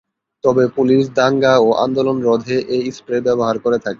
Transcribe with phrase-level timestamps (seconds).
[0.43, 3.89] তবে পুলিশ দাঙ্গা ও আন্দোলন রোধে এই স্প্রে ব্যবহার করে থাকে।